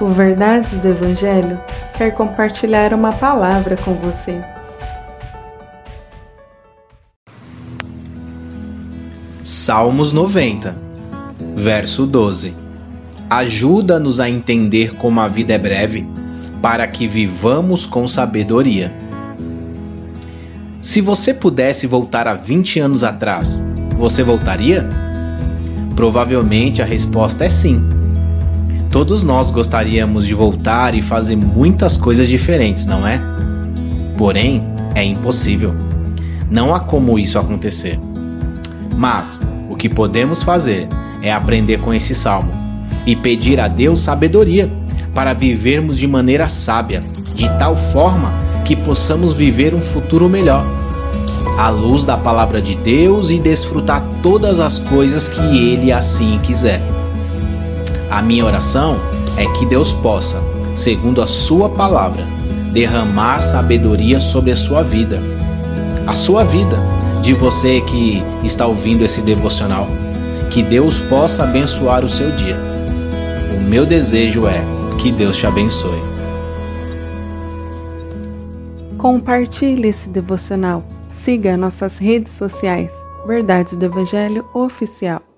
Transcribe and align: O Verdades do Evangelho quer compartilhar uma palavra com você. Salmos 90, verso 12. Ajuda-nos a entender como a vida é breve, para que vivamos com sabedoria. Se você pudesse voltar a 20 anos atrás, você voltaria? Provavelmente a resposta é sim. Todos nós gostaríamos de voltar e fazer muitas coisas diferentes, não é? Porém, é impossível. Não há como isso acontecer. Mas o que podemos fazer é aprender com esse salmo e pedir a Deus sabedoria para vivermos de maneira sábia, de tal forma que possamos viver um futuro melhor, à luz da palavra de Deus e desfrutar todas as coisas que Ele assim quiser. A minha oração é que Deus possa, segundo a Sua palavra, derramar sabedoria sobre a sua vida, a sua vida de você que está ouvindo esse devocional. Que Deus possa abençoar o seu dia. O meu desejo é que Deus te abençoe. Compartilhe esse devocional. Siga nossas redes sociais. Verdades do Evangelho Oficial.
O 0.00 0.08
Verdades 0.08 0.78
do 0.78 0.88
Evangelho 0.88 1.60
quer 1.98 2.12
compartilhar 2.12 2.94
uma 2.94 3.12
palavra 3.12 3.76
com 3.76 3.92
você. 3.92 4.40
Salmos 9.42 10.10
90, 10.10 10.74
verso 11.54 12.06
12. 12.06 12.56
Ajuda-nos 13.28 14.20
a 14.20 14.30
entender 14.30 14.96
como 14.96 15.20
a 15.20 15.28
vida 15.28 15.52
é 15.52 15.58
breve, 15.58 16.08
para 16.62 16.88
que 16.88 17.06
vivamos 17.06 17.84
com 17.84 18.08
sabedoria. 18.08 18.90
Se 20.80 21.02
você 21.02 21.34
pudesse 21.34 21.86
voltar 21.86 22.26
a 22.26 22.32
20 22.32 22.80
anos 22.80 23.04
atrás, 23.04 23.62
você 23.98 24.22
voltaria? 24.22 24.88
Provavelmente 25.94 26.80
a 26.80 26.86
resposta 26.86 27.44
é 27.44 27.50
sim. 27.50 27.99
Todos 28.90 29.22
nós 29.22 29.52
gostaríamos 29.52 30.26
de 30.26 30.34
voltar 30.34 30.96
e 30.96 31.00
fazer 31.00 31.36
muitas 31.36 31.96
coisas 31.96 32.26
diferentes, 32.26 32.86
não 32.86 33.06
é? 33.06 33.20
Porém, 34.18 34.64
é 34.96 35.04
impossível. 35.04 35.72
Não 36.50 36.74
há 36.74 36.80
como 36.80 37.16
isso 37.16 37.38
acontecer. 37.38 38.00
Mas 38.96 39.40
o 39.70 39.76
que 39.76 39.88
podemos 39.88 40.42
fazer 40.42 40.88
é 41.22 41.32
aprender 41.32 41.80
com 41.80 41.94
esse 41.94 42.16
salmo 42.16 42.50
e 43.06 43.14
pedir 43.14 43.60
a 43.60 43.68
Deus 43.68 44.00
sabedoria 44.00 44.68
para 45.14 45.34
vivermos 45.34 45.96
de 45.96 46.08
maneira 46.08 46.48
sábia, 46.48 47.00
de 47.36 47.48
tal 47.58 47.76
forma 47.76 48.32
que 48.64 48.74
possamos 48.74 49.32
viver 49.32 49.72
um 49.72 49.80
futuro 49.80 50.28
melhor, 50.28 50.66
à 51.56 51.68
luz 51.68 52.02
da 52.02 52.16
palavra 52.16 52.60
de 52.60 52.74
Deus 52.74 53.30
e 53.30 53.38
desfrutar 53.38 54.02
todas 54.20 54.58
as 54.58 54.80
coisas 54.80 55.28
que 55.28 55.40
Ele 55.40 55.92
assim 55.92 56.40
quiser. 56.42 56.82
A 58.10 58.20
minha 58.20 58.44
oração 58.44 58.98
é 59.36 59.46
que 59.56 59.64
Deus 59.64 59.92
possa, 59.92 60.42
segundo 60.74 61.22
a 61.22 61.26
Sua 61.26 61.68
palavra, 61.68 62.26
derramar 62.72 63.40
sabedoria 63.40 64.18
sobre 64.18 64.50
a 64.50 64.56
sua 64.56 64.82
vida, 64.82 65.20
a 66.06 66.14
sua 66.14 66.44
vida 66.44 66.76
de 67.22 67.34
você 67.34 67.80
que 67.82 68.22
está 68.42 68.66
ouvindo 68.66 69.04
esse 69.04 69.20
devocional. 69.20 69.86
Que 70.50 70.62
Deus 70.62 70.98
possa 70.98 71.44
abençoar 71.44 72.04
o 72.04 72.08
seu 72.08 72.32
dia. 72.32 72.56
O 73.56 73.62
meu 73.62 73.86
desejo 73.86 74.46
é 74.46 74.60
que 74.98 75.12
Deus 75.12 75.36
te 75.36 75.46
abençoe. 75.46 76.00
Compartilhe 78.98 79.88
esse 79.88 80.08
devocional. 80.08 80.84
Siga 81.12 81.56
nossas 81.56 81.98
redes 81.98 82.32
sociais. 82.32 82.92
Verdades 83.26 83.76
do 83.76 83.84
Evangelho 83.84 84.44
Oficial. 84.52 85.29